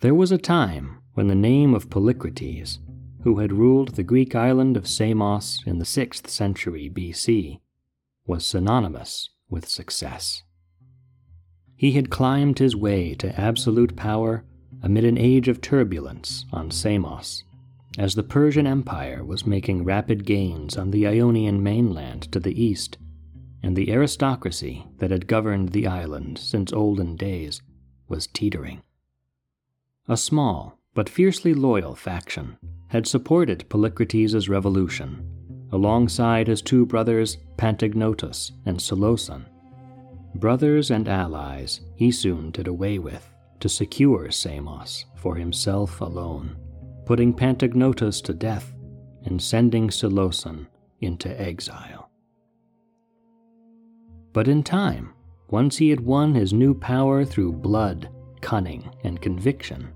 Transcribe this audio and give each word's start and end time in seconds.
There 0.00 0.14
was 0.14 0.30
a 0.30 0.38
time 0.38 0.98
when 1.14 1.26
the 1.26 1.34
name 1.34 1.74
of 1.74 1.90
Polycrates, 1.90 2.78
who 3.24 3.40
had 3.40 3.52
ruled 3.52 3.96
the 3.96 4.04
Greek 4.04 4.36
island 4.36 4.76
of 4.76 4.86
Samos 4.86 5.60
in 5.66 5.78
the 5.78 5.84
6th 5.84 6.28
century 6.28 6.88
BC, 6.88 7.58
was 8.24 8.46
synonymous 8.46 9.30
with 9.50 9.68
success. 9.68 10.44
He 11.74 11.92
had 11.92 12.10
climbed 12.10 12.60
his 12.60 12.76
way 12.76 13.14
to 13.16 13.40
absolute 13.40 13.96
power 13.96 14.44
amid 14.84 15.04
an 15.04 15.18
age 15.18 15.48
of 15.48 15.60
turbulence 15.60 16.44
on 16.52 16.70
Samos, 16.70 17.42
as 17.98 18.14
the 18.14 18.22
Persian 18.22 18.68
Empire 18.68 19.24
was 19.24 19.46
making 19.46 19.82
rapid 19.82 20.24
gains 20.24 20.76
on 20.76 20.92
the 20.92 21.08
Ionian 21.08 21.60
mainland 21.60 22.30
to 22.30 22.38
the 22.38 22.62
east, 22.62 22.98
and 23.64 23.74
the 23.74 23.90
aristocracy 23.90 24.86
that 24.98 25.10
had 25.10 25.26
governed 25.26 25.70
the 25.70 25.88
island 25.88 26.38
since 26.38 26.72
olden 26.72 27.16
days 27.16 27.62
was 28.06 28.28
teetering. 28.28 28.80
A 30.10 30.16
small 30.16 30.78
but 30.94 31.08
fiercely 31.08 31.52
loyal 31.52 31.94
faction 31.94 32.56
had 32.88 33.06
supported 33.06 33.68
Polycrates' 33.68 34.48
revolution, 34.48 35.22
alongside 35.70 36.46
his 36.48 36.62
two 36.62 36.86
brothers 36.86 37.36
Pantagnotus 37.58 38.52
and 38.64 38.78
Syloson. 38.78 39.44
Brothers 40.34 40.90
and 40.90 41.08
allies 41.08 41.82
he 41.94 42.10
soon 42.10 42.50
did 42.52 42.66
away 42.66 42.98
with 42.98 43.30
to 43.60 43.68
secure 43.68 44.30
Samos 44.30 45.04
for 45.14 45.34
himself 45.34 46.00
alone, 46.00 46.56
putting 47.04 47.34
Pantagnotus 47.34 48.22
to 48.22 48.32
death 48.32 48.72
and 49.24 49.42
sending 49.42 49.88
Syloson 49.90 50.68
into 51.02 51.38
exile. 51.38 52.10
But 54.32 54.48
in 54.48 54.62
time, 54.62 55.12
once 55.50 55.76
he 55.76 55.90
had 55.90 56.00
won 56.00 56.34
his 56.34 56.54
new 56.54 56.74
power 56.74 57.26
through 57.26 57.52
blood, 57.52 58.08
cunning, 58.40 58.90
and 59.04 59.20
conviction, 59.20 59.92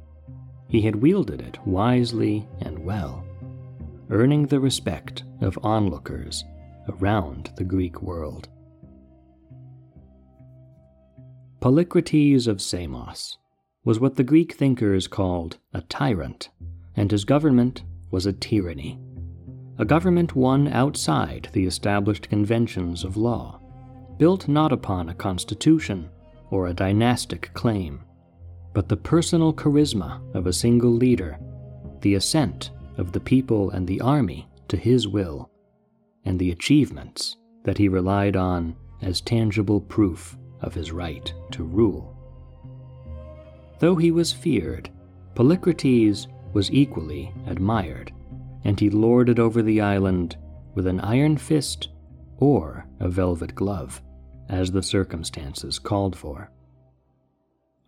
he 0.73 0.81
had 0.81 0.97
wielded 0.97 1.43
it 1.43 1.59
wisely 1.67 2.49
and 2.63 2.83
well, 2.83 3.23
earning 4.09 4.47
the 4.47 4.59
respect 4.59 5.23
of 5.43 5.59
onlookers 5.63 6.45
around 6.89 7.53
the 7.57 7.65
Greek 7.65 8.01
world. 8.01 8.49
Polycrates 11.61 12.49
of 12.49 12.63
Samos 12.63 13.37
was 13.85 14.01
what 14.01 14.17
the 14.17 14.25
Greek 14.25 14.55
thinkers 14.55 15.07
called 15.07 15.59
a 15.75 15.83
tyrant, 15.83 16.49
and 16.97 17.11
his 17.11 17.27
government 17.27 17.83
was 18.11 18.25
a 18.25 18.33
tyranny, 18.33 18.99
a 19.77 19.85
government 19.85 20.35
won 20.35 20.69
outside 20.69 21.51
the 21.53 21.67
established 21.67 22.31
conventions 22.31 23.05
of 23.05 23.19
law, 23.19 23.61
built 24.17 24.49
not 24.49 24.73
upon 24.73 25.11
a 25.11 25.15
constitution 25.15 26.09
or 26.51 26.67
a 26.67 26.75
dynastic 26.75 27.51
claim 27.53 28.01
but 28.73 28.89
the 28.89 28.97
personal 28.97 29.53
charisma 29.53 30.21
of 30.35 30.47
a 30.47 30.53
single 30.53 30.91
leader, 30.91 31.39
the 32.01 32.15
assent 32.15 32.71
of 32.97 33.13
the 33.13 33.21
people 33.21 33.71
and 33.71 33.87
the 33.87 34.01
army 34.01 34.49
to 34.69 34.77
his 34.77 35.07
will, 35.07 35.51
and 36.25 36.39
the 36.39 36.51
achievements 36.51 37.37
that 37.65 37.79
he 37.79 37.89
relied 37.89 38.37
on 38.37 38.75
as 39.03 39.21
tangible 39.21 39.81
proof 39.81 40.37
of 40.61 40.75
his 40.75 40.93
right 40.93 41.33
to 41.51 41.65
rule. 41.65 42.17
Though 43.81 43.97
he 43.97 44.11
was 44.11 44.33
feared, 44.33 44.91
Polycrates 45.35 46.27
was 46.53 46.71
equally 46.71 47.33
admired, 47.47 48.13
and 48.65 48.79
he 48.79 48.91
lorded 48.91 49.39
over 49.39 49.63
the 49.63 49.81
island 49.81 50.37
with 50.75 50.87
an 50.87 51.01
iron 51.01 51.37
fist 51.37 51.89
or 52.39 52.87
a 53.01 53.09
velvet 53.09 53.55
glove, 53.55 54.01
as 54.49 54.71
the 54.71 54.83
circumstances 54.83 55.79
called 55.79 56.17
for. 56.17 56.51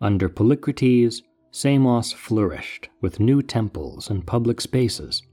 Under 0.01 0.27
Polycrates, 0.27 1.21
Samos 1.51 2.11
flourished 2.11 2.89
with 2.99 3.21
new 3.21 3.41
temples 3.41 4.09
and 4.09 4.27
public 4.27 4.59
spaces. 4.59 5.23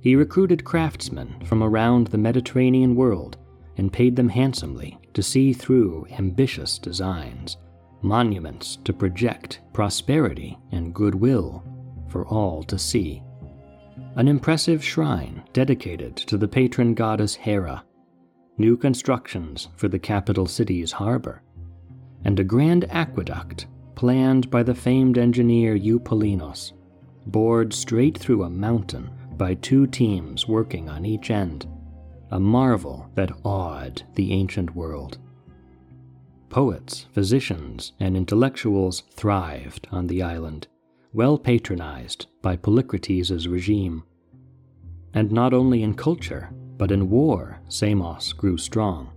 He 0.00 0.16
recruited 0.16 0.64
craftsmen 0.64 1.36
from 1.44 1.62
around 1.62 2.08
the 2.08 2.18
Mediterranean 2.18 2.96
world 2.96 3.36
and 3.76 3.92
paid 3.92 4.16
them 4.16 4.28
handsomely 4.28 4.98
to 5.14 5.22
see 5.22 5.52
through 5.52 6.06
ambitious 6.10 6.76
designs, 6.76 7.56
monuments 8.02 8.76
to 8.84 8.92
project 8.92 9.60
prosperity 9.72 10.58
and 10.72 10.92
goodwill 10.92 11.62
for 12.08 12.26
all 12.26 12.64
to 12.64 12.78
see. 12.78 13.22
An 14.16 14.26
impressive 14.26 14.84
shrine 14.84 15.44
dedicated 15.52 16.16
to 16.16 16.36
the 16.36 16.48
patron 16.48 16.94
goddess 16.94 17.36
Hera, 17.36 17.84
new 18.58 18.76
constructions 18.76 19.68
for 19.76 19.86
the 19.86 20.00
capital 20.00 20.46
city's 20.46 20.90
harbor, 20.90 21.42
and 22.24 22.40
a 22.40 22.44
grand 22.44 22.86
aqueduct 22.90 23.66
planned 23.94 24.50
by 24.50 24.62
the 24.62 24.74
famed 24.74 25.18
engineer 25.18 25.76
Eupalinos, 25.78 26.72
bored 27.26 27.72
straight 27.72 28.18
through 28.18 28.42
a 28.42 28.50
mountain 28.50 29.10
by 29.36 29.54
two 29.54 29.86
teams 29.86 30.46
working 30.46 30.88
on 30.88 31.04
each 31.04 31.30
end, 31.30 31.66
a 32.30 32.40
marvel 32.40 33.10
that 33.14 33.32
awed 33.44 34.02
the 34.14 34.32
ancient 34.32 34.74
world. 34.74 35.18
Poets, 36.48 37.06
physicians, 37.12 37.92
and 37.98 38.16
intellectuals 38.16 39.02
thrived 39.10 39.88
on 39.90 40.06
the 40.06 40.22
island, 40.22 40.68
well 41.12 41.38
patronized 41.38 42.26
by 42.42 42.56
Polycrates' 42.56 43.50
regime. 43.50 44.04
And 45.14 45.32
not 45.32 45.54
only 45.54 45.82
in 45.82 45.94
culture, 45.94 46.50
but 46.76 46.92
in 46.92 47.10
war, 47.10 47.60
Samos 47.68 48.32
grew 48.32 48.56
strong. 48.56 49.10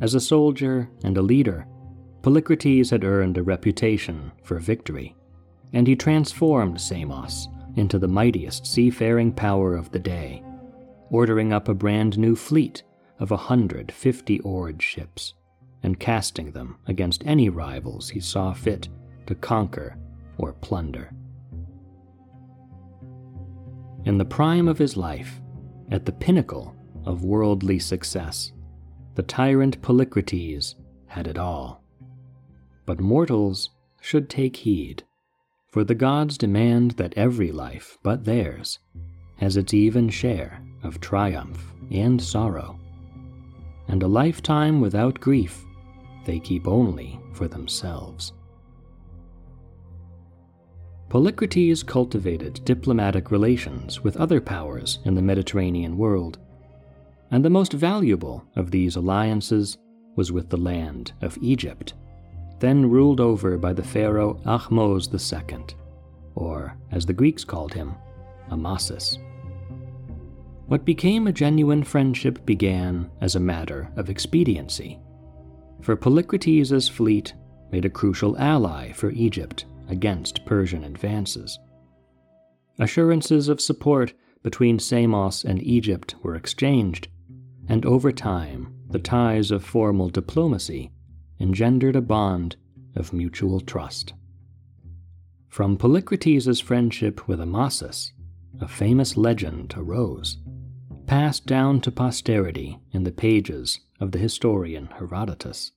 As 0.00 0.14
a 0.14 0.20
soldier 0.20 0.88
and 1.04 1.16
a 1.16 1.22
leader, 1.22 1.66
Polycrates 2.22 2.90
had 2.90 3.04
earned 3.04 3.38
a 3.38 3.42
reputation 3.42 4.32
for 4.42 4.58
victory, 4.58 5.16
and 5.72 5.86
he 5.86 5.96
transformed 5.96 6.80
Samos 6.80 7.48
into 7.76 7.98
the 7.98 8.08
mightiest 8.08 8.66
seafaring 8.66 9.32
power 9.32 9.74
of 9.74 9.90
the 9.90 9.98
day, 9.98 10.42
ordering 11.10 11.52
up 11.52 11.68
a 11.68 11.74
brand 11.74 12.18
new 12.18 12.36
fleet 12.36 12.82
of 13.18 13.30
a 13.30 13.36
hundred 13.36 13.90
fifty 13.90 14.40
oared 14.40 14.82
ships 14.82 15.34
and 15.82 16.00
casting 16.00 16.52
them 16.52 16.76
against 16.86 17.26
any 17.26 17.48
rivals 17.48 18.10
he 18.10 18.20
saw 18.20 18.52
fit 18.52 18.88
to 19.26 19.34
conquer 19.34 19.96
or 20.36 20.52
plunder. 20.52 21.12
In 24.04 24.18
the 24.18 24.24
prime 24.24 24.68
of 24.68 24.78
his 24.78 24.96
life, 24.96 25.40
at 25.90 26.04
the 26.04 26.12
pinnacle 26.12 26.74
of 27.04 27.24
worldly 27.24 27.78
success, 27.78 28.52
the 29.14 29.22
tyrant 29.22 29.80
Polycrates 29.82 30.74
had 31.06 31.26
it 31.26 31.38
all. 31.38 31.79
But 32.90 32.98
mortals 32.98 33.70
should 34.00 34.28
take 34.28 34.56
heed, 34.56 35.04
for 35.68 35.84
the 35.84 35.94
gods 35.94 36.36
demand 36.36 36.90
that 36.96 37.14
every 37.16 37.52
life 37.52 37.96
but 38.02 38.24
theirs 38.24 38.80
has 39.36 39.56
its 39.56 39.72
even 39.72 40.08
share 40.08 40.60
of 40.82 41.00
triumph 41.00 41.72
and 41.92 42.20
sorrow, 42.20 42.80
and 43.86 44.02
a 44.02 44.08
lifetime 44.08 44.80
without 44.80 45.20
grief 45.20 45.64
they 46.24 46.40
keep 46.40 46.66
only 46.66 47.20
for 47.32 47.46
themselves. 47.46 48.32
Polycrates 51.10 51.86
cultivated 51.86 52.60
diplomatic 52.64 53.30
relations 53.30 54.00
with 54.02 54.16
other 54.16 54.40
powers 54.40 54.98
in 55.04 55.14
the 55.14 55.22
Mediterranean 55.22 55.96
world, 55.96 56.40
and 57.30 57.44
the 57.44 57.50
most 57.50 57.72
valuable 57.72 58.44
of 58.56 58.72
these 58.72 58.96
alliances 58.96 59.78
was 60.16 60.32
with 60.32 60.48
the 60.48 60.56
land 60.56 61.12
of 61.22 61.38
Egypt 61.40 61.94
then 62.60 62.88
ruled 62.88 63.20
over 63.20 63.58
by 63.58 63.72
the 63.72 63.82
pharaoh 63.82 64.40
Ahmose 64.44 65.08
II, 65.12 65.64
or, 66.34 66.76
as 66.92 67.06
the 67.06 67.12
Greeks 67.12 67.44
called 67.44 67.74
him, 67.74 67.94
Amasis. 68.50 69.18
What 70.66 70.84
became 70.84 71.26
a 71.26 71.32
genuine 71.32 71.82
friendship 71.82 72.46
began 72.46 73.10
as 73.20 73.34
a 73.34 73.40
matter 73.40 73.90
of 73.96 74.08
expediency, 74.08 75.00
for 75.80 75.96
Polycrates' 75.96 76.88
fleet 76.88 77.34
made 77.72 77.84
a 77.84 77.90
crucial 77.90 78.38
ally 78.38 78.92
for 78.92 79.10
Egypt 79.10 79.64
against 79.88 80.44
Persian 80.44 80.84
advances. 80.84 81.58
Assurances 82.78 83.48
of 83.48 83.60
support 83.60 84.12
between 84.42 84.78
Samos 84.78 85.44
and 85.44 85.62
Egypt 85.62 86.14
were 86.22 86.36
exchanged, 86.36 87.08
and 87.68 87.84
over 87.84 88.12
time 88.12 88.74
the 88.90 88.98
ties 88.98 89.50
of 89.50 89.64
formal 89.64 90.08
diplomacy 90.08 90.90
engendered 91.40 91.96
a 91.96 92.02
bond 92.02 92.56
of 92.94 93.12
mutual 93.12 93.60
trust. 93.60 94.12
From 95.48 95.76
Polycrates' 95.76 96.62
friendship 96.62 97.26
with 97.26 97.40
Amasis, 97.40 98.12
a 98.60 98.68
famous 98.68 99.16
legend 99.16 99.74
arose, 99.76 100.36
passed 101.06 101.46
down 101.46 101.80
to 101.80 101.90
posterity 101.90 102.78
in 102.92 103.02
the 103.02 103.10
pages 103.10 103.80
of 103.98 104.12
the 104.12 104.18
historian 104.18 104.86
Herodotus. 104.86 105.72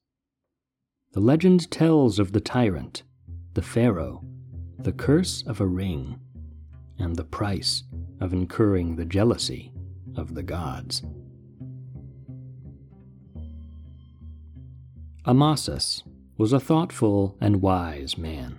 The 1.14 1.20
legend 1.20 1.72
tells 1.72 2.20
of 2.20 2.34
the 2.34 2.42
tyrant, 2.42 3.04
the 3.54 3.62
pharaoh, 3.62 4.24
the 4.78 4.92
curse 4.92 5.44
of 5.48 5.62
a 5.62 5.66
ring, 5.66 6.20
and 7.00 7.16
the 7.16 7.24
price 7.24 7.84
of 8.20 8.34
incurring 8.34 8.96
the 8.96 9.06
jealousy 9.06 9.72
of 10.16 10.36
the 10.36 10.44
gods. 10.44 11.04
Amasis 15.26 16.04
was 16.38 16.52
a 16.52 16.60
thoughtful 16.60 17.38
and 17.40 17.62
wise 17.62 18.18
man. 18.18 18.58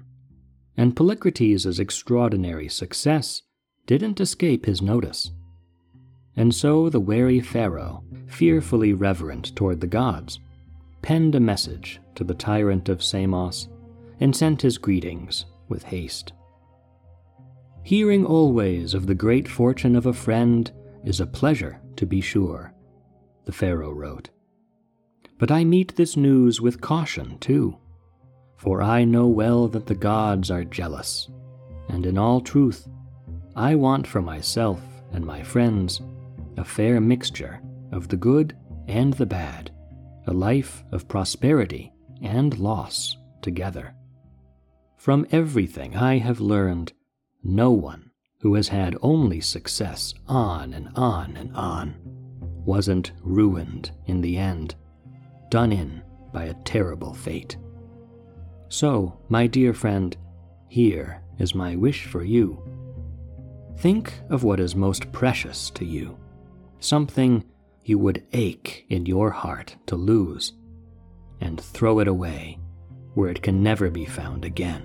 and 0.77 0.97
Polycrates' 0.97 1.79
extraordinary 1.79 2.69
success 2.69 3.43
didn't 3.87 4.21
escape 4.21 4.67
his 4.67 4.83
notice. 4.83 5.31
And 6.37 6.55
so 6.55 6.89
the 6.89 7.01
wary 7.01 7.41
Pharaoh, 7.41 8.03
fearfully 8.27 8.93
reverent 8.93 9.55
toward 9.55 9.81
the 9.81 9.87
gods, 9.87 10.41
penned 11.03 11.35
a 11.35 11.41
message 11.41 12.01
to 12.17 12.25
the 12.25 12.35
tyrant 12.35 12.89
of 12.89 13.05
Samos 13.05 13.69
and 14.21 14.35
sent 14.35 14.63
his 14.63 14.79
greetings 14.79 15.45
with 15.69 15.85
haste. 15.85 16.33
Hearing 17.85 18.25
always 18.25 18.95
of 18.95 19.07
the 19.07 19.15
great 19.15 19.47
fortune 19.47 19.95
of 19.95 20.07
a 20.07 20.13
friend 20.13 20.73
is 21.05 21.21
a 21.21 21.27
pleasure, 21.27 21.81
to 21.97 22.07
be 22.07 22.21
sure, 22.21 22.73
the 23.45 23.53
Pharaoh 23.53 23.93
wrote. 23.93 24.31
But 25.39 25.51
I 25.51 25.65
meet 25.65 25.97
this 25.97 26.17
news 26.17 26.61
with 26.61 26.81
caution, 26.81 27.39
too, 27.39 27.77
for 28.57 28.83
I 28.83 29.05
know 29.05 29.27
well 29.27 29.69
that 29.69 29.87
the 29.87 29.95
gods 29.95 30.51
are 30.51 30.65
jealous, 30.65 31.29
and 31.89 32.07
in 32.07 32.17
all 32.17 32.41
truth, 32.41 32.89
I 33.57 33.75
want 33.75 34.07
for 34.07 34.23
myself 34.23 34.81
and 35.13 35.25
my 35.25 35.43
friends 35.43 36.01
a 36.57 36.65
fair 36.65 37.01
mixture 37.01 37.61
of 37.93 38.09
the 38.09 38.17
good 38.17 38.57
and 38.89 39.15
the 39.15 39.27
bad, 39.27 39.71
a 40.27 40.33
life 40.33 40.85
of 40.93 41.09
prosperity 41.09 41.93
and 42.23 42.59
loss 42.59 43.17
together. 43.43 43.95
From 44.97 45.27
everything 45.31 45.97
I 45.97 46.19
have 46.19 46.41
learned, 46.41 46.93
no 47.43 47.71
one 47.71 48.11
who 48.41 48.55
has 48.55 48.69
had 48.69 48.97
only 49.03 49.41
success 49.41 50.15
on 50.27 50.73
and 50.73 50.89
on 50.95 51.37
and 51.37 51.55
on 51.55 51.95
wasn't 52.65 53.13
ruined 53.23 53.91
in 54.07 54.21
the 54.21 54.39
end, 54.39 54.75
done 55.55 55.71
in 55.71 56.03
by 56.33 56.47
a 56.47 56.61
terrible 56.65 57.15
fate. 57.15 57.57
So, 58.71 59.21
my 59.29 59.47
dear 59.47 59.73
friend, 59.73 60.17
here 60.67 61.23
is 61.39 61.55
my 61.55 61.77
wish 61.77 62.07
for 62.07 62.25
you. 62.25 62.61
Think 63.79 64.13
of 64.31 64.43
what 64.43 64.59
is 64.59 64.75
most 64.75 65.13
precious 65.13 65.71
to 65.71 65.85
you, 65.85 66.19
something 66.81 67.45
you 67.85 68.01
would 68.01 68.27
ache 68.33 68.85
in 68.89 69.07
your 69.07 69.31
heart 69.31 69.77
to 69.87 69.95
lose, 69.95 70.55
and 71.41 71.61
throw 71.61 72.01
it 72.01 72.09
away 72.09 72.59
where 73.15 73.31
it 73.31 73.41
can 73.41 73.63
never 73.63 73.91
be 73.91 74.07
found 74.07 74.45
again. 74.45 74.83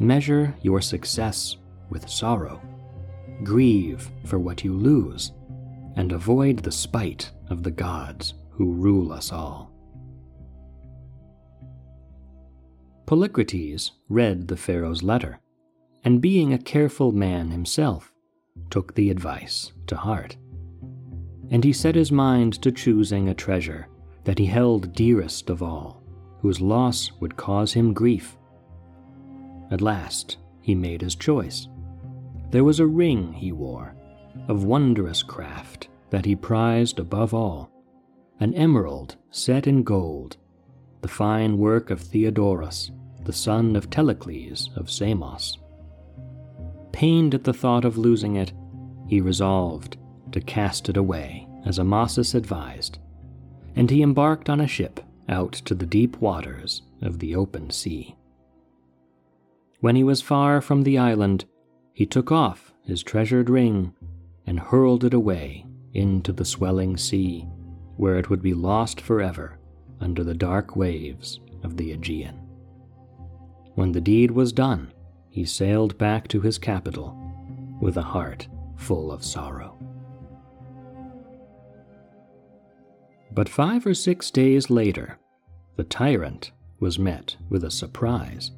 Measure 0.00 0.56
your 0.60 0.80
success 0.80 1.56
with 1.88 2.10
sorrow. 2.10 2.60
Grieve 3.44 4.10
for 4.24 4.40
what 4.40 4.64
you 4.64 4.74
lose, 4.74 5.30
and 5.94 6.10
avoid 6.10 6.58
the 6.58 6.72
spite 6.72 7.30
of 7.48 7.62
the 7.62 7.70
gods 7.70 8.34
who 8.56 8.72
rule 8.72 9.12
us 9.12 9.32
all. 9.32 9.72
Polycrates 13.06 13.92
read 14.08 14.48
the 14.48 14.56
Pharaoh's 14.56 15.02
letter, 15.02 15.38
and 16.02 16.20
being 16.20 16.52
a 16.52 16.58
careful 16.58 17.12
man 17.12 17.50
himself, 17.50 18.12
took 18.70 18.94
the 18.94 19.10
advice 19.10 19.72
to 19.86 19.96
heart. 19.96 20.36
And 21.50 21.62
he 21.62 21.72
set 21.72 21.94
his 21.94 22.10
mind 22.10 22.60
to 22.62 22.72
choosing 22.72 23.28
a 23.28 23.34
treasure 23.34 23.86
that 24.24 24.38
he 24.38 24.46
held 24.46 24.92
dearest 24.94 25.50
of 25.50 25.62
all, 25.62 26.02
whose 26.40 26.60
loss 26.60 27.12
would 27.20 27.36
cause 27.36 27.72
him 27.72 27.92
grief 27.92 28.36
at 29.70 29.80
last, 29.80 30.38
he 30.60 30.74
made 30.74 31.00
his 31.00 31.14
choice. 31.14 31.68
There 32.50 32.64
was 32.64 32.80
a 32.80 32.86
ring 32.86 33.32
he 33.32 33.52
wore, 33.52 33.94
of 34.48 34.64
wondrous 34.64 35.22
craft 35.22 35.88
that 36.10 36.24
he 36.24 36.36
prized 36.36 36.98
above 36.98 37.34
all, 37.34 37.70
an 38.40 38.54
emerald 38.54 39.16
set 39.30 39.66
in 39.66 39.82
gold, 39.82 40.36
the 41.00 41.08
fine 41.08 41.58
work 41.58 41.90
of 41.90 42.00
Theodorus, 42.00 42.90
the 43.24 43.32
son 43.32 43.76
of 43.76 43.90
Telecles 43.90 44.76
of 44.76 44.90
Samos. 44.90 45.58
Pained 46.92 47.34
at 47.34 47.44
the 47.44 47.52
thought 47.52 47.84
of 47.84 47.98
losing 47.98 48.36
it, 48.36 48.52
he 49.06 49.20
resolved 49.20 49.96
to 50.32 50.40
cast 50.40 50.88
it 50.88 50.96
away, 50.96 51.46
as 51.64 51.78
Amasis 51.78 52.34
advised, 52.34 52.98
and 53.74 53.90
he 53.90 54.02
embarked 54.02 54.48
on 54.48 54.60
a 54.60 54.66
ship 54.66 55.00
out 55.28 55.52
to 55.52 55.74
the 55.74 55.86
deep 55.86 56.16
waters 56.18 56.82
of 57.02 57.18
the 57.18 57.34
open 57.34 57.70
sea. 57.70 58.16
When 59.80 59.96
he 59.96 60.04
was 60.04 60.22
far 60.22 60.60
from 60.60 60.82
the 60.82 60.98
island, 60.98 61.44
he 61.92 62.06
took 62.06 62.30
off 62.30 62.72
his 62.84 63.02
treasured 63.02 63.50
ring 63.50 63.94
and 64.46 64.60
hurled 64.60 65.04
it 65.04 65.14
away 65.14 65.66
into 65.92 66.32
the 66.32 66.44
swelling 66.44 66.96
sea, 66.96 67.48
where 67.96 68.18
it 68.18 68.30
would 68.30 68.42
be 68.42 68.54
lost 68.54 69.00
forever 69.00 69.58
under 70.00 70.22
the 70.22 70.34
dark 70.34 70.76
waves 70.76 71.40
of 71.62 71.76
the 71.76 71.92
Aegean. 71.92 72.34
When 73.74 73.92
the 73.92 74.00
deed 74.00 74.30
was 74.30 74.52
done, 74.52 74.92
he 75.30 75.44
sailed 75.44 75.98
back 75.98 76.28
to 76.28 76.40
his 76.40 76.58
capital 76.58 77.16
with 77.80 77.96
a 77.96 78.02
heart 78.02 78.48
full 78.76 79.12
of 79.12 79.24
sorrow. 79.24 79.78
But 83.32 83.48
five 83.48 83.86
or 83.86 83.94
six 83.94 84.30
days 84.30 84.70
later, 84.70 85.18
the 85.76 85.84
tyrant 85.84 86.52
was 86.80 86.98
met 86.98 87.36
with 87.50 87.64
a 87.64 87.70
surprise 87.70 88.50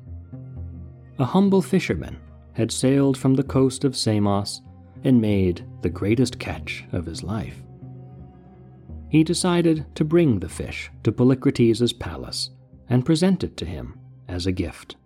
a 1.18 1.24
humble 1.24 1.62
fisherman, 1.62 2.16
had 2.52 2.70
sailed 2.70 3.16
from 3.16 3.34
the 3.34 3.42
coast 3.42 3.84
of 3.84 3.96
Samos 3.96 4.60
and 5.02 5.20
made 5.20 5.64
the 5.82 5.88
greatest 5.88 6.38
catch 6.38 6.84
of 6.92 7.06
his 7.06 7.22
life. 7.22 7.60
He 9.10 9.24
decided 9.24 9.86
to 9.94 10.04
bring 10.04 10.40
the 10.40 10.48
fish 10.48 10.90
to 11.02 11.12
Polycrates' 11.12 11.98
palace 11.98 12.50
and 12.88 13.06
present 13.06 13.42
it 13.42 13.56
to 13.58 13.64
him 13.64 13.98
as 14.28 14.46
a 14.46 14.52
gift. 14.52 14.96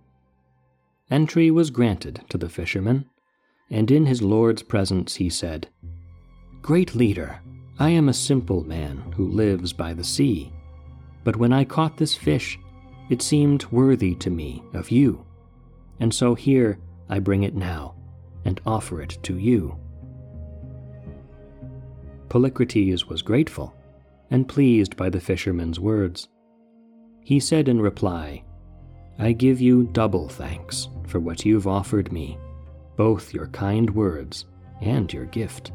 Entry 1.10 1.50
was 1.50 1.70
granted 1.70 2.22
to 2.30 2.38
the 2.38 2.48
fisherman, 2.48 3.06
and 3.70 3.90
in 3.90 4.06
his 4.06 4.22
lord's 4.22 4.62
presence 4.62 5.16
he 5.16 5.30
said, 5.30 5.68
Great 6.62 6.94
leader, 6.94 7.40
I 7.78 7.90
am 7.90 8.08
a 8.08 8.14
simple 8.14 8.64
man 8.64 9.12
who 9.16 9.28
lives 9.28 9.72
by 9.72 9.94
the 9.94 10.04
sea, 10.04 10.52
but 11.24 11.36
when 11.36 11.52
I 11.52 11.64
caught 11.64 11.96
this 11.96 12.14
fish, 12.14 12.58
it 13.10 13.22
seemed 13.22 13.64
worthy 13.66 14.14
to 14.16 14.30
me 14.30 14.62
of 14.72 14.90
you 14.90 15.24
and 16.02 16.12
so 16.12 16.34
here 16.34 16.80
I 17.08 17.20
bring 17.20 17.44
it 17.44 17.54
now 17.54 17.94
and 18.44 18.60
offer 18.66 19.00
it 19.00 19.18
to 19.22 19.38
you. 19.38 19.78
Polycrates 22.28 23.06
was 23.06 23.22
grateful 23.22 23.72
and 24.32 24.48
pleased 24.48 24.96
by 24.96 25.08
the 25.08 25.20
fisherman's 25.20 25.78
words. 25.78 26.28
He 27.20 27.38
said 27.38 27.68
in 27.68 27.80
reply, 27.80 28.42
I 29.20 29.30
give 29.30 29.60
you 29.60 29.84
double 29.84 30.28
thanks 30.28 30.88
for 31.06 31.20
what 31.20 31.44
you've 31.44 31.68
offered 31.68 32.10
me, 32.10 32.36
both 32.96 33.32
your 33.32 33.46
kind 33.48 33.88
words 33.90 34.46
and 34.80 35.12
your 35.12 35.26
gift. 35.26 35.70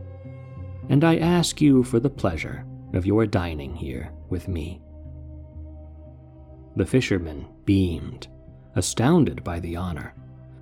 And 0.89 1.05
I 1.05 1.17
ask 1.17 1.61
you 1.61 1.83
for 1.83 2.01
the 2.01 2.09
pleasure 2.09 2.65
of 2.93 3.05
your 3.05 3.25
dining 3.25 3.73
here 3.75 4.11
with 4.29 4.49
me. 4.49 4.81
The 6.75 6.85
fisherman 6.85 7.47
beamed 7.63 8.27
astounded 8.77 9.43
by 9.43 9.59
the 9.59 9.75
honor, 9.75 10.13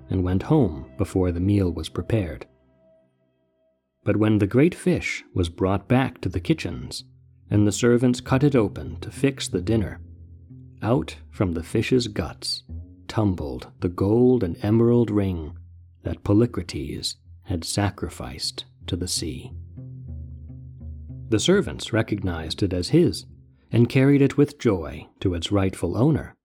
and 0.08 0.24
went 0.24 0.42
home 0.42 0.90
before 0.96 1.30
the 1.32 1.40
meal 1.40 1.70
was 1.70 1.88
prepared. 1.88 2.46
But 4.04 4.16
when 4.16 4.38
the 4.38 4.46
great 4.46 4.74
fish 4.74 5.22
was 5.34 5.48
brought 5.48 5.86
back 5.86 6.20
to 6.22 6.28
the 6.28 6.40
kitchens, 6.40 7.04
and 7.50 7.66
the 7.66 7.72
servants 7.72 8.20
cut 8.20 8.42
it 8.42 8.56
open 8.56 8.98
to 9.00 9.10
fix 9.10 9.48
the 9.48 9.60
dinner, 9.60 10.00
out 10.82 11.16
from 11.30 11.52
the 11.52 11.62
fish's 11.62 12.08
guts 12.08 12.64
tumbled 13.08 13.68
the 13.80 13.88
gold 13.88 14.42
and 14.42 14.62
emerald 14.64 15.10
ring 15.10 15.56
that 16.02 16.24
Polycrates 16.24 17.16
had 17.44 17.64
sacrificed 17.64 18.64
to 18.86 18.96
the 18.96 19.08
sea. 19.08 19.52
The 21.28 21.40
servants 21.40 21.92
recognized 21.92 22.62
it 22.62 22.72
as 22.72 22.90
his 22.90 23.26
and 23.72 23.88
carried 23.88 24.22
it 24.22 24.36
with 24.36 24.58
joy 24.58 25.06
to 25.20 25.34
its 25.34 25.50
rightful 25.50 25.96
owner, 25.96 26.36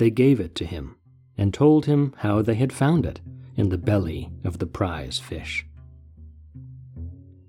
they 0.00 0.10
gave 0.10 0.40
it 0.40 0.54
to 0.54 0.64
him 0.64 0.96
and 1.36 1.52
told 1.52 1.86
him 1.86 2.14
how 2.18 2.40
they 2.40 2.54
had 2.54 2.72
found 2.72 3.04
it 3.04 3.20
in 3.56 3.68
the 3.68 3.78
belly 3.78 4.30
of 4.44 4.58
the 4.58 4.66
prize 4.66 5.18
fish. 5.18 5.66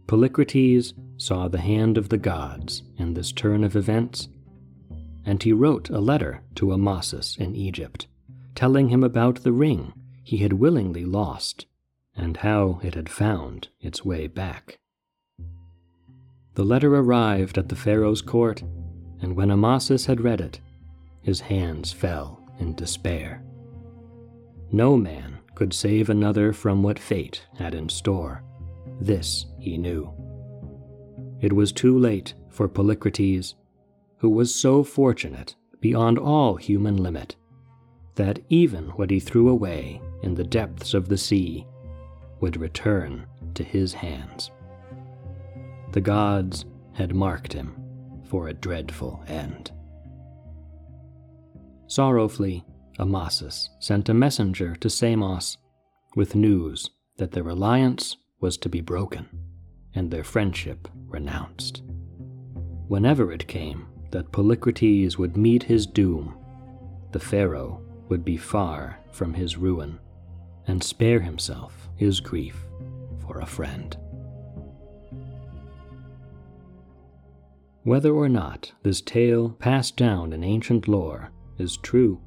Polycrates 0.06 0.94
saw 1.22 1.48
the 1.48 1.62
hand 1.62 2.00
of 2.00 2.10
the 2.10 2.18
gods 2.18 2.82
in 2.98 3.14
this 3.14 3.32
turn 3.32 3.64
of 3.64 3.76
events, 3.76 4.28
and 5.24 5.44
he 5.44 5.54
wrote 5.54 5.88
a 5.92 6.00
letter 6.00 6.42
to 6.56 6.74
Amasis 6.74 7.38
in 7.38 7.56
Egypt, 7.56 8.08
telling 8.56 8.90
him 8.90 9.04
about 9.04 9.44
the 9.44 9.52
ring 9.52 9.94
he 10.24 10.38
had 10.38 10.54
willingly 10.54 11.06
lost 11.06 11.68
and 12.16 12.38
how 12.38 12.80
it 12.82 12.96
had 12.96 13.08
found 13.08 13.68
its 13.80 14.04
way 14.04 14.26
back. 14.26 14.80
The 16.56 16.66
letter 16.66 16.96
arrived 16.96 17.56
at 17.60 17.70
the 17.70 17.76
Pharaoh's 17.76 18.24
court, 18.24 18.64
and 19.22 19.36
when 19.36 19.52
Amasis 19.52 20.08
had 20.08 20.22
read 20.22 20.42
it, 20.42 20.60
his 21.22 21.40
hands 21.40 21.94
fell 21.94 22.44
in 22.60 22.74
despair. 22.74 23.44
No 24.72 24.98
man 24.98 25.38
could 25.54 25.72
save 25.72 26.10
another 26.10 26.52
from 26.52 26.82
what 26.82 26.98
fate 26.98 27.46
had 27.60 27.76
in 27.76 27.90
store. 27.90 28.44
This 29.00 29.46
he 29.60 29.78
knew. 29.78 30.12
It 31.42 31.54
was 31.54 31.72
too 31.72 31.98
late 31.98 32.36
for 32.50 32.70
Polycrates, 32.70 33.56
who 34.18 34.30
was 34.30 34.54
so 34.54 34.84
fortunate 34.84 35.56
beyond 35.80 36.20
all 36.20 36.56
human 36.56 36.98
limit, 36.98 37.36
that 38.16 38.40
even 38.50 38.90
what 38.90 39.10
he 39.10 39.20
threw 39.20 39.50
away 39.50 40.00
in 40.22 40.36
the 40.36 40.44
depths 40.44 40.94
of 40.94 41.10
the 41.10 41.18
sea 41.18 41.66
would 42.40 42.58
return 42.58 43.26
to 43.56 43.64
his 43.64 43.94
hands. 43.94 44.52
The 45.94 46.02
gods 46.02 46.66
had 46.94 47.16
marked 47.16 47.54
him 47.54 47.76
for 48.30 48.48
a 48.48 48.54
dreadful 48.54 49.24
end. 49.28 49.72
Sorrowfully, 51.88 52.64
Amasis 53.00 53.70
sent 53.80 54.10
a 54.10 54.14
messenger 54.14 54.76
to 54.76 54.90
Samos 54.90 55.58
with 56.16 56.36
news 56.36 56.92
that 57.18 57.32
their 57.32 57.50
alliance 57.50 58.18
was 58.40 58.58
to 58.58 58.70
be 58.70 58.82
broken 58.82 59.28
and 59.96 60.10
their 60.10 60.24
friendship 60.24 60.88
renounced. 61.08 61.84
Whenever 62.88 63.32
it 63.32 63.48
came 63.48 63.88
that 64.12 64.32
Polycrates 64.32 65.18
would 65.18 65.38
meet 65.38 65.64
his 65.64 65.86
doom, 65.86 66.38
the 67.12 67.20
Pharaoh 67.20 67.82
would 68.10 68.26
be 68.26 68.38
far 68.38 69.00
from 69.12 69.34
his 69.34 69.58
ruin 69.58 70.00
and 70.68 70.84
spare 70.84 71.22
himself 71.22 71.90
his 71.96 72.20
grief 72.20 72.66
for 73.20 73.40
a 73.40 73.46
friend. 73.46 73.98
Whether 77.84 78.14
or 78.14 78.30
not 78.30 78.72
this 78.84 79.02
tale 79.02 79.50
passed 79.50 79.98
down 79.98 80.34
in 80.34 80.44
ancient 80.44 80.88
lore 80.88 81.32
is 81.58 81.78
true, 81.78 82.22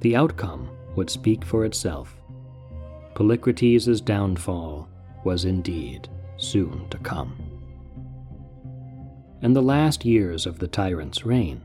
the 0.00 0.16
outcome 0.16 0.68
would 0.96 1.10
speak 1.10 1.44
for 1.44 1.64
itself. 1.64 2.20
Polycrates' 3.14 4.04
downfall 4.04 4.88
was 5.22 5.44
indeed 5.44 6.08
soon 6.36 6.88
to 6.90 6.98
come. 6.98 7.36
In 9.42 9.52
the 9.52 9.62
last 9.62 10.04
years 10.04 10.46
of 10.46 10.58
the 10.58 10.68
tyrant's 10.68 11.26
reign, 11.26 11.62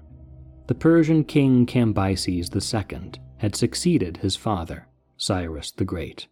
the 0.68 0.76
Persian 0.76 1.24
king 1.24 1.66
Cambyses 1.66 2.54
II 2.54 3.12
had 3.38 3.56
succeeded 3.56 4.18
his 4.18 4.36
father, 4.36 4.88
Cyrus 5.18 5.72
the 5.72 5.86
Great. 5.86 6.28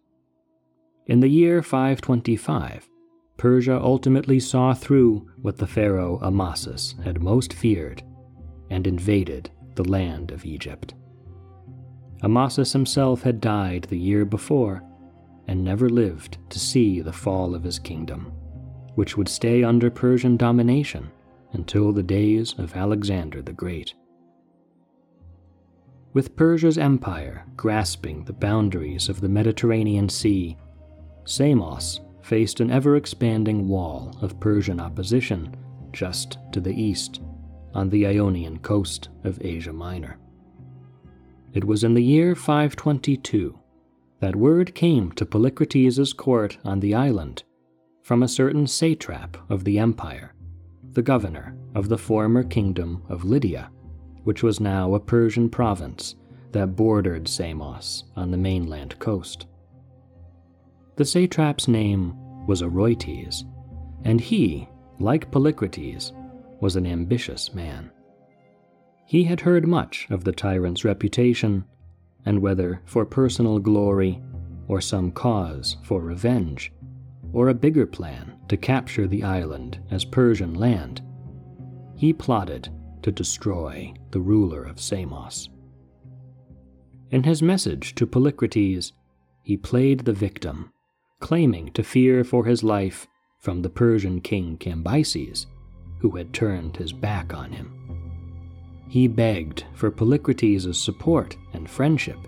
In 1.06 1.20
the 1.20 1.28
year 1.28 1.62
525, 1.62 2.88
Persia 3.38 3.80
ultimately 3.80 4.38
saw 4.38 4.74
through 4.74 5.28
what 5.40 5.56
the 5.56 5.66
pharaoh 5.66 6.18
Amasis 6.22 6.94
had 7.02 7.22
most 7.22 7.52
feared 7.52 8.02
and 8.68 8.86
invaded 8.86 9.50
the 9.74 9.88
land 9.88 10.30
of 10.32 10.44
Egypt. 10.44 10.94
Amasis 12.22 12.72
himself 12.72 13.22
had 13.22 13.40
died 13.40 13.84
the 13.84 13.98
year 13.98 14.24
before 14.24 14.82
and 15.48 15.64
never 15.64 15.88
lived 15.88 16.38
to 16.50 16.58
see 16.58 17.00
the 17.00 17.12
fall 17.12 17.54
of 17.54 17.64
his 17.64 17.78
kingdom, 17.78 18.26
which 18.94 19.16
would 19.16 19.28
stay 19.28 19.64
under 19.64 19.90
Persian 19.90 20.36
domination 20.36 21.10
until 21.52 21.92
the 21.92 22.02
days 22.02 22.54
of 22.58 22.76
Alexander 22.76 23.40
the 23.40 23.52
Great. 23.52 23.94
With 26.12 26.36
Persia's 26.36 26.78
empire 26.78 27.44
grasping 27.56 28.24
the 28.24 28.32
boundaries 28.32 29.08
of 29.08 29.20
the 29.20 29.28
Mediterranean 29.28 30.08
Sea, 30.08 30.56
Samos 31.24 32.00
faced 32.22 32.60
an 32.60 32.70
ever 32.70 32.96
expanding 32.96 33.68
wall 33.68 34.16
of 34.20 34.38
Persian 34.40 34.80
opposition 34.80 35.56
just 35.92 36.38
to 36.52 36.60
the 36.60 36.74
east 36.74 37.20
on 37.74 37.88
the 37.88 38.06
Ionian 38.06 38.58
coast 38.58 39.08
of 39.24 39.38
Asia 39.42 39.72
Minor. 39.72 40.18
It 41.54 41.64
was 41.64 41.84
in 41.84 41.94
the 41.94 42.02
year 42.02 42.34
522 42.34 43.57
that 44.20 44.36
word 44.36 44.74
came 44.74 45.12
to 45.12 45.24
Polycrates' 45.24 46.16
court 46.16 46.58
on 46.64 46.80
the 46.80 46.94
island 46.94 47.42
from 48.02 48.22
a 48.22 48.28
certain 48.28 48.66
satrap 48.66 49.36
of 49.50 49.64
the 49.64 49.78
empire, 49.78 50.34
the 50.92 51.02
governor 51.02 51.56
of 51.74 51.88
the 51.88 51.98
former 51.98 52.42
kingdom 52.42 53.02
of 53.08 53.24
Lydia, 53.24 53.70
which 54.24 54.42
was 54.42 54.60
now 54.60 54.94
a 54.94 55.00
Persian 55.00 55.48
province 55.48 56.16
that 56.52 56.74
bordered 56.74 57.28
Samos 57.28 58.04
on 58.16 58.30
the 58.30 58.36
mainland 58.36 58.98
coast. 58.98 59.46
The 60.96 61.04
satrap's 61.04 61.68
name 61.68 62.14
was 62.46 62.62
Oroetes, 62.62 63.44
and 64.04 64.20
he, 64.20 64.68
like 64.98 65.30
Polycrates, 65.30 66.12
was 66.60 66.74
an 66.74 66.86
ambitious 66.86 67.54
man. 67.54 67.90
He 69.06 69.24
had 69.24 69.40
heard 69.40 69.66
much 69.66 70.06
of 70.10 70.24
the 70.24 70.32
tyrant's 70.32 70.84
reputation, 70.84 71.64
and 72.28 72.42
whether 72.42 72.82
for 72.84 73.06
personal 73.06 73.58
glory, 73.58 74.20
or 74.66 74.82
some 74.82 75.10
cause 75.10 75.78
for 75.82 76.02
revenge, 76.02 76.70
or 77.32 77.48
a 77.48 77.54
bigger 77.54 77.86
plan 77.86 78.38
to 78.48 78.56
capture 78.58 79.06
the 79.06 79.24
island 79.24 79.80
as 79.90 80.04
Persian 80.04 80.52
land, 80.52 81.00
he 81.96 82.12
plotted 82.12 82.68
to 83.00 83.10
destroy 83.10 83.94
the 84.10 84.20
ruler 84.20 84.62
of 84.62 84.78
Samos. 84.78 85.48
In 87.10 87.22
his 87.22 87.40
message 87.40 87.94
to 87.94 88.06
Polycrates, 88.06 88.92
he 89.42 89.56
played 89.56 90.00
the 90.00 90.12
victim, 90.12 90.70
claiming 91.20 91.72
to 91.72 91.82
fear 91.82 92.24
for 92.24 92.44
his 92.44 92.62
life 92.62 93.06
from 93.38 93.62
the 93.62 93.70
Persian 93.70 94.20
king 94.20 94.58
Cambyses 94.58 95.46
who 96.00 96.10
had 96.10 96.34
turned 96.34 96.76
his 96.76 96.92
back 96.92 97.32
on 97.32 97.52
him. 97.52 97.77
He 98.88 99.06
begged 99.06 99.64
for 99.74 99.90
Polycrates' 99.90 100.74
support 100.74 101.36
and 101.52 101.68
friendship 101.68 102.18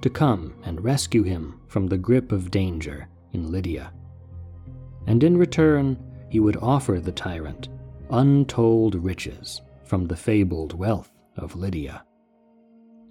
to 0.00 0.10
come 0.10 0.54
and 0.64 0.82
rescue 0.82 1.22
him 1.22 1.60
from 1.68 1.86
the 1.86 1.98
grip 1.98 2.32
of 2.32 2.50
danger 2.50 3.08
in 3.32 3.52
Lydia. 3.52 3.92
And 5.06 5.22
in 5.22 5.36
return, 5.36 5.96
he 6.28 6.40
would 6.40 6.56
offer 6.56 6.98
the 6.98 7.12
tyrant 7.12 7.68
untold 8.10 8.96
riches 8.96 9.62
from 9.84 10.06
the 10.06 10.16
fabled 10.16 10.72
wealth 10.72 11.10
of 11.36 11.56
Lydia. 11.56 12.04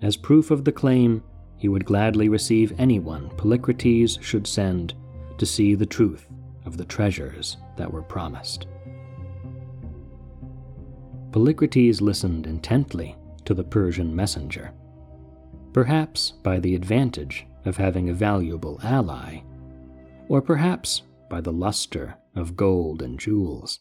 As 0.02 0.18
proof 0.18 0.52
of 0.52 0.66
the 0.66 0.72
claim, 0.72 1.24
he 1.58 1.70
would 1.70 1.86
gladly 1.86 2.28
receive 2.28 2.74
anyone 2.80 3.30
Polycrates 3.38 4.22
should 4.22 4.48
send 4.48 4.96
to 5.38 5.46
see 5.46 5.76
the 5.76 5.86
truth 5.86 6.28
of 6.66 6.78
the 6.78 6.86
treasures 6.86 7.58
that 7.78 7.92
were 7.92 8.02
promised. 8.02 8.68
Polycrates 11.32 12.02
listened 12.02 12.46
intently 12.46 13.16
to 13.46 13.54
the 13.54 13.64
Persian 13.64 14.14
messenger, 14.14 14.74
perhaps 15.72 16.32
by 16.44 16.60
the 16.60 16.76
advantage 16.76 17.48
of 17.64 17.78
having 17.78 18.10
a 18.10 18.14
valuable 18.14 18.78
ally, 18.84 19.40
or 20.28 20.42
perhaps 20.42 21.04
by 21.30 21.40
the 21.40 21.54
luster 21.54 22.16
of 22.36 22.58
gold 22.58 23.02
and 23.02 23.18
jewels. 23.18 23.80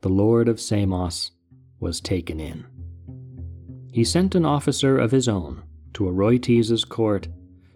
The 0.00 0.08
lord 0.08 0.48
of 0.48 0.58
Samos 0.58 1.32
was 1.78 2.00
taken 2.00 2.40
in. 2.40 2.64
He 3.92 4.02
sent 4.02 4.34
an 4.34 4.46
officer 4.46 4.96
of 4.96 5.10
his 5.10 5.28
own 5.28 5.64
to 5.92 6.04
Oroetes' 6.04 6.88
court 6.88 7.28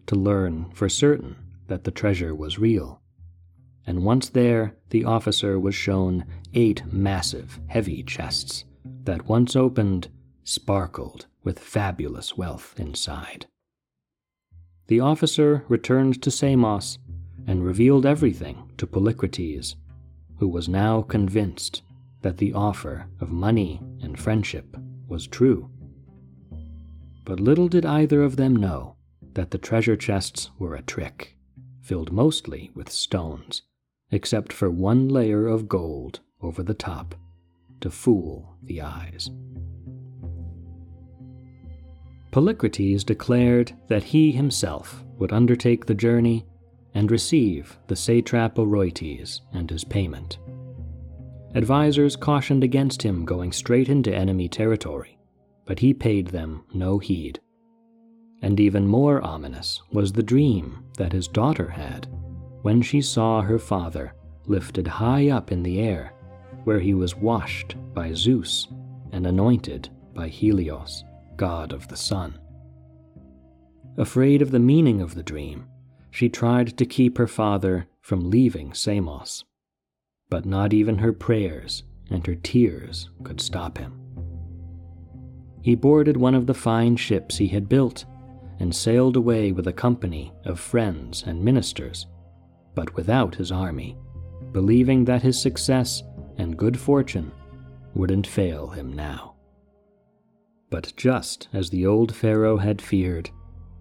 to 0.06 0.14
learn 0.14 0.70
for 0.72 0.88
certain 0.88 1.36
that 1.66 1.84
the 1.84 1.90
treasure 1.90 2.34
was 2.34 2.58
real. 2.58 3.02
And 3.86 4.04
once 4.04 4.30
there, 4.30 4.74
the 4.88 5.04
officer 5.04 5.60
was 5.60 5.74
shown 5.74 6.24
eight 6.54 6.82
massive, 6.90 7.60
heavy 7.68 8.02
chests 8.02 8.64
that 9.04 9.28
once 9.28 9.56
opened 9.56 10.08
sparkled 10.44 11.26
with 11.42 11.58
fabulous 11.58 12.36
wealth 12.36 12.74
inside. 12.78 13.46
The 14.88 15.00
officer 15.00 15.64
returned 15.68 16.22
to 16.22 16.30
Samos 16.30 16.98
and 17.46 17.64
revealed 17.64 18.06
everything 18.06 18.70
to 18.78 18.86
Polycrates, 18.86 19.74
who 20.38 20.48
was 20.48 20.68
now 20.68 21.02
convinced 21.02 21.82
that 22.22 22.38
the 22.38 22.52
offer 22.52 23.06
of 23.20 23.30
money 23.30 23.80
and 24.00 24.18
friendship 24.18 24.76
was 25.08 25.26
true. 25.26 25.70
But 27.24 27.40
little 27.40 27.68
did 27.68 27.84
either 27.84 28.22
of 28.22 28.36
them 28.36 28.54
know 28.54 28.96
that 29.34 29.50
the 29.50 29.58
treasure 29.58 29.96
chests 29.96 30.50
were 30.58 30.74
a 30.74 30.82
trick, 30.82 31.36
filled 31.80 32.12
mostly 32.12 32.70
with 32.74 32.90
stones, 32.90 33.62
except 34.10 34.52
for 34.52 34.70
one 34.70 35.08
layer 35.08 35.46
of 35.46 35.68
gold 35.68 36.20
over 36.40 36.62
the 36.62 36.74
top 36.74 37.14
to 37.80 37.90
fool 37.90 38.56
the 38.62 38.82
eyes. 38.82 39.30
Polycrates 42.32 43.04
declared 43.04 43.72
that 43.88 44.02
he 44.02 44.30
himself 44.30 45.04
would 45.18 45.32
undertake 45.32 45.86
the 45.86 45.94
journey 45.94 46.44
and 46.94 47.10
receive 47.10 47.78
the 47.86 47.96
satrap 47.96 48.56
Oroetes 48.56 49.40
and 49.52 49.70
his 49.70 49.84
payment. 49.84 50.38
Advisers 51.54 52.16
cautioned 52.16 52.62
against 52.62 53.02
him 53.02 53.24
going 53.24 53.52
straight 53.52 53.88
into 53.88 54.14
enemy 54.14 54.48
territory, 54.48 55.18
but 55.64 55.78
he 55.78 55.94
paid 55.94 56.26
them 56.28 56.64
no 56.74 56.98
heed. 56.98 57.40
And 58.42 58.60
even 58.60 58.86
more 58.86 59.22
ominous 59.22 59.80
was 59.90 60.12
the 60.12 60.22
dream 60.22 60.84
that 60.98 61.12
his 61.12 61.28
daughter 61.28 61.68
had 61.68 62.06
when 62.62 62.82
she 62.82 63.00
saw 63.00 63.40
her 63.40 63.58
father 63.58 64.12
lifted 64.46 64.86
high 64.86 65.30
up 65.30 65.50
in 65.50 65.62
the 65.62 65.80
air 65.80 66.12
where 66.64 66.80
he 66.80 66.94
was 66.94 67.16
washed 67.16 67.76
by 67.94 68.12
Zeus 68.12 68.68
and 69.12 69.26
anointed 69.26 69.88
by 70.14 70.28
Helios, 70.28 71.04
god 71.36 71.72
of 71.72 71.88
the 71.88 71.96
sun. 71.96 72.38
Afraid 73.96 74.42
of 74.42 74.50
the 74.50 74.58
meaning 74.58 75.00
of 75.00 75.14
the 75.14 75.22
dream, 75.22 75.66
she 76.10 76.28
tried 76.28 76.76
to 76.78 76.86
keep 76.86 77.18
her 77.18 77.26
father 77.26 77.86
from 78.00 78.30
leaving 78.30 78.72
Samos, 78.72 79.44
but 80.28 80.44
not 80.44 80.72
even 80.72 80.98
her 80.98 81.12
prayers 81.12 81.82
and 82.10 82.26
her 82.26 82.34
tears 82.34 83.10
could 83.24 83.40
stop 83.40 83.78
him. 83.78 84.00
He 85.62 85.74
boarded 85.74 86.16
one 86.16 86.34
of 86.34 86.46
the 86.46 86.54
fine 86.54 86.96
ships 86.96 87.36
he 87.36 87.48
had 87.48 87.68
built 87.68 88.04
and 88.60 88.74
sailed 88.74 89.16
away 89.16 89.52
with 89.52 89.66
a 89.66 89.72
company 89.72 90.32
of 90.44 90.60
friends 90.60 91.24
and 91.26 91.44
ministers, 91.44 92.06
but 92.74 92.94
without 92.94 93.34
his 93.34 93.50
army, 93.50 93.96
believing 94.52 95.04
that 95.04 95.22
his 95.22 95.40
success 95.40 96.02
and 96.38 96.56
good 96.56 96.78
fortune 96.78 97.32
wouldn't 97.94 98.26
fail 98.26 98.68
him 98.68 98.92
now. 98.92 99.34
But 100.70 100.92
just 100.96 101.48
as 101.52 101.70
the 101.70 101.86
old 101.86 102.14
Pharaoh 102.14 102.58
had 102.58 102.82
feared, 102.82 103.30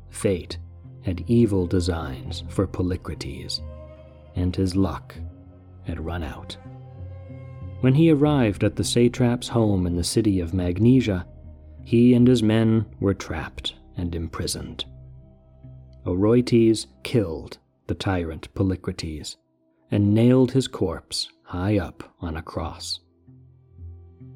fate 0.10 0.58
had 1.02 1.24
evil 1.28 1.68
designs 1.68 2.44
for 2.50 2.66
Polycrates, 2.68 3.62
and 4.36 4.56
his 4.56 4.76
luck 4.76 5.16
had 5.84 6.04
run 6.04 6.24
out. 6.24 6.58
When 7.82 7.94
he 7.94 8.12
arrived 8.12 8.64
at 8.64 8.76
the 8.76 8.84
satrap's 8.84 9.48
home 9.48 9.86
in 9.86 9.96
the 9.96 10.04
city 10.04 10.40
of 10.40 10.54
Magnesia, 10.54 11.28
he 11.84 12.14
and 12.14 12.28
his 12.28 12.42
men 12.42 12.86
were 13.00 13.14
trapped 13.14 13.76
and 13.98 14.16
imprisoned. 14.16 14.86
Oroetes 16.06 16.88
killed 17.04 17.58
the 17.88 17.96
tyrant 17.96 18.52
Polycrates 18.56 19.36
and 19.92 20.14
nailed 20.14 20.52
his 20.52 20.68
corpse 20.68 21.30
high 21.46 21.78
up 21.78 22.04
on 22.22 22.38
a 22.38 22.42
cross. 22.42 23.00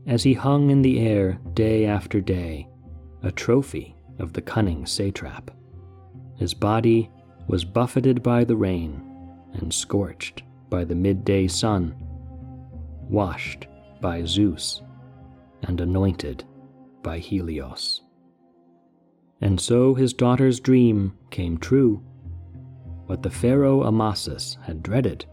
As 0.07 0.23
he 0.23 0.33
hung 0.33 0.69
in 0.69 0.81
the 0.81 0.99
air 0.99 1.39
day 1.53 1.85
after 1.85 2.21
day, 2.21 2.67
a 3.23 3.31
trophy 3.31 3.95
of 4.19 4.33
the 4.33 4.41
cunning 4.41 4.85
satrap, 4.85 5.51
his 6.37 6.53
body 6.53 7.11
was 7.47 7.65
buffeted 7.65 8.23
by 8.23 8.43
the 8.43 8.55
rain 8.55 9.03
and 9.53 9.73
scorched 9.73 10.43
by 10.69 10.85
the 10.85 10.95
midday 10.95 11.47
sun, 11.47 11.95
washed 13.09 13.67
by 14.01 14.23
Zeus, 14.23 14.81
and 15.63 15.81
anointed 15.81 16.43
by 17.01 17.17
Helios. 17.17 18.01
And 19.41 19.59
so 19.59 19.95
his 19.95 20.13
daughter's 20.13 20.59
dream 20.59 21.17
came 21.31 21.57
true. 21.57 22.03
What 23.07 23.23
the 23.23 23.29
Pharaoh 23.31 23.83
Amasis 23.83 24.57
had 24.63 24.83
dreaded 24.83 25.25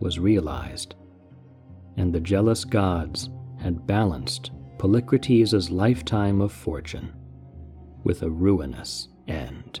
was 0.00 0.18
realized, 0.18 0.94
and 1.96 2.12
the 2.12 2.20
jealous 2.20 2.64
gods 2.64 3.30
had 3.60 3.86
balanced 3.86 4.50
Polycrates' 4.78 5.70
lifetime 5.70 6.40
of 6.40 6.52
fortune 6.52 7.12
with 8.02 8.22
a 8.22 8.30
ruinous 8.30 9.08
end. 9.28 9.80